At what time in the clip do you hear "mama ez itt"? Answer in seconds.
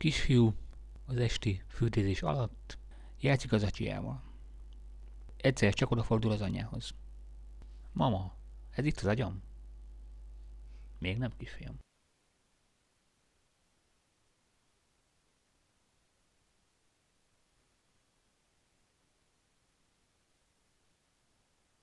7.92-8.96